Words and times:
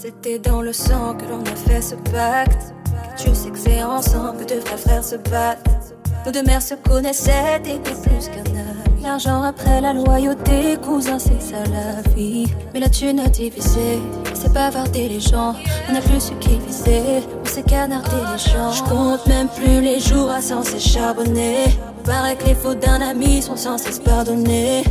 C'était 0.00 0.38
dans 0.38 0.62
le 0.62 0.72
sang 0.72 1.16
que 1.16 1.24
l'on 1.24 1.42
a 1.42 1.56
fait 1.56 1.82
ce 1.82 1.96
pacte. 1.96 2.72
Tu 3.16 3.34
sais 3.34 3.50
que 3.50 3.58
c'est 3.58 3.82
ensemble 3.82 4.44
que 4.44 4.54
deux 4.54 4.60
frères 4.60 5.02
se 5.02 5.16
battent. 5.16 5.92
Nos 6.24 6.30
deux 6.30 6.44
mères 6.44 6.62
se 6.62 6.74
connaissaient, 6.74 7.58
t'étais 7.64 7.96
plus 8.04 8.28
qu'un 8.28 8.44
ami. 8.44 9.02
L'argent 9.02 9.42
après 9.42 9.80
la 9.80 9.92
loyauté, 9.92 10.76
cousin, 10.76 11.18
c'est 11.18 11.42
ça 11.42 11.64
la 11.72 12.08
vie. 12.12 12.46
Mais 12.72 12.78
la 12.78 12.88
thune 12.88 13.18
a 13.18 13.26
divisé, 13.26 13.98
c'est 14.34 14.52
bavarder 14.52 15.08
les 15.08 15.18
gens. 15.18 15.56
On 15.90 15.96
a 15.96 16.00
plus 16.00 16.20
su 16.20 16.34
qui 16.36 16.60
viser, 16.60 17.02
on 17.42 17.44
s'est 17.44 17.64
canardé 17.64 18.18
les 18.32 18.52
gens. 18.52 18.70
Je 18.70 18.84
compte 18.84 19.26
même 19.26 19.48
plus 19.48 19.80
les 19.80 19.98
jours 19.98 20.30
à 20.30 20.40
censé 20.40 20.78
charbonner. 20.78 21.64
Paraît 22.04 22.36
que 22.36 22.44
les 22.44 22.54
fautes 22.54 22.78
d'un 22.78 23.00
ami 23.00 23.42
sont 23.42 23.56
censées 23.56 23.90
se 23.90 24.00
pardonner. 24.00 24.84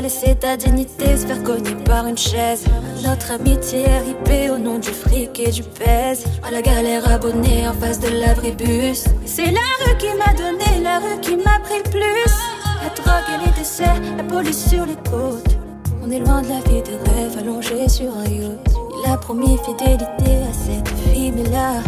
Laissé 0.00 0.36
ta 0.36 0.56
dignité 0.56 1.16
se 1.16 1.26
faire 1.26 1.42
cogner 1.42 1.74
par 1.84 2.06
une 2.06 2.16
chaise. 2.16 2.64
Notre 3.04 3.32
amitié 3.32 3.82
est 3.82 3.98
ripée 3.98 4.48
au 4.48 4.56
nom 4.56 4.78
du 4.78 4.90
fric 4.90 5.40
et 5.40 5.50
du 5.50 5.64
pèse. 5.64 6.24
À 6.46 6.52
la 6.52 6.62
galère 6.62 7.10
abonnée 7.10 7.66
en 7.66 7.72
face 7.74 7.98
de 7.98 8.08
l'abribus. 8.08 9.04
C'est 9.26 9.50
la 9.50 9.68
rue 9.84 9.96
qui 9.98 10.06
m'a 10.16 10.32
donné, 10.34 10.82
la 10.84 11.00
rue 11.00 11.18
qui 11.20 11.36
m'a 11.36 11.58
pris 11.64 11.78
le 11.84 11.90
plus. 11.90 12.32
La 12.80 12.90
drogue 12.94 13.28
et 13.34 13.46
les 13.46 13.52
desserts, 13.58 14.00
la 14.16 14.22
police 14.22 14.68
sur 14.70 14.86
les 14.86 14.94
côtes. 15.10 15.56
On 16.00 16.10
est 16.12 16.20
loin 16.20 16.42
de 16.42 16.48
la 16.48 16.60
vie 16.60 16.82
de 16.82 17.10
rêve 17.10 17.36
allongé 17.36 17.88
sur 17.88 18.16
un 18.16 18.24
yacht. 18.24 18.68
Il 19.04 19.10
a 19.10 19.16
promis 19.16 19.58
fidélité 19.64 20.44
à 20.48 20.52
cette 20.52 20.88
fille, 21.10 21.32
mais 21.32 21.50
là, 21.50 21.82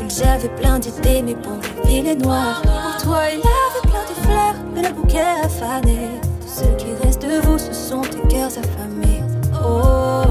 il 0.00 0.28
avait 0.28 0.54
plein 0.60 0.78
d'idées, 0.78 1.22
mais 1.22 1.34
bon, 1.34 1.58
ville 1.86 2.06
est 2.06 2.16
noire. 2.16 2.60
Pour 2.62 3.02
toi, 3.02 3.22
il 3.32 3.38
avait 3.40 3.90
plein 3.90 4.04
de 4.08 4.26
fleurs, 4.26 4.54
mais 4.74 4.82
le 4.82 4.92
bouquet 4.92 5.24
a 5.42 5.48
fané. 5.48 6.25
Ce 6.56 6.64
qui 6.78 6.94
reste 7.02 7.20
de 7.20 7.38
vous, 7.46 7.58
ce 7.58 7.74
sont 7.74 8.00
tes 8.00 8.26
cœurs 8.28 8.46
affamés. 8.46 9.22
Oh. 9.52 10.22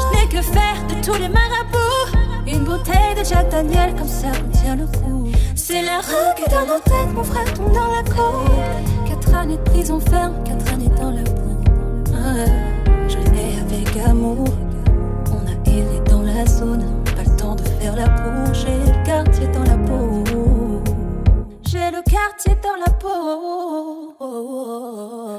Je 0.00 0.06
n'ai 0.14 0.28
que 0.28 0.42
faire 0.42 0.78
de 0.88 0.94
tous 1.04 1.18
les 1.20 1.28
marabouts. 1.28 2.06
Une 2.46 2.62
bouteille 2.62 3.16
de 3.18 3.24
Jack 3.24 3.50
Daniel, 3.50 3.96
comme 3.96 4.06
ça 4.06 4.28
on 4.28 4.48
tient 4.56 4.76
le 4.76 4.86
coup. 4.86 5.26
C'est 5.56 5.82
la 5.82 5.98
rue 5.98 6.34
qui 6.36 6.44
est 6.44 6.54
dans 6.54 6.66
nos 6.66 6.78
têtes, 6.78 7.12
mon 7.12 7.24
frère 7.24 7.52
tombe 7.54 7.72
dans 7.72 7.90
la 7.92 8.04
cour. 8.04 8.44
Quatre 9.08 9.34
années 9.34 9.56
de 9.56 9.62
prison 9.62 9.98
ferme, 9.98 10.34
le 21.96 22.02
quartier 22.02 22.54
dans 22.62 22.76
la 22.84 22.90
peau. 22.92 24.14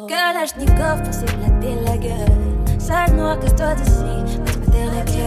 Kalachnikov 0.07 1.03
pour 1.03 1.13
s'éclater 1.13 1.75
la 1.85 1.97
gueule. 1.97 2.79
Sale 2.79 3.13
noir, 3.15 3.39
casse-toi 3.39 3.75
d'ici, 3.75 4.39
passe-moi 4.43 4.85
la 4.95 5.01
clé. 5.03 5.21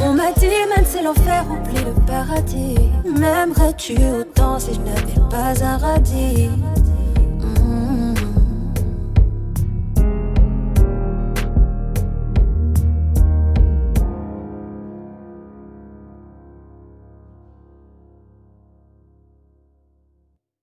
On 0.00 0.12
m'a 0.12 0.32
dit, 0.32 0.46
même 0.46 0.84
c'est 0.84 1.02
l'enfer, 1.02 1.44
oublie 1.50 1.84
le 1.84 1.92
paradis. 2.06 2.90
M'aimerais-tu 3.04 3.96
autant 4.18 4.58
si 4.58 4.74
je 4.74 4.80
n'avais 4.80 5.20
pas 5.30 5.62
un 5.64 5.76
radis? 5.78 6.50